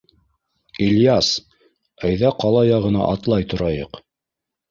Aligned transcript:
—Ильяс, 0.85 1.27
әйҙә 2.09 2.31
ҡала 2.43 2.63
яғына 2.69 3.05
атлай 3.17 3.47
торайыҡ. 3.53 4.01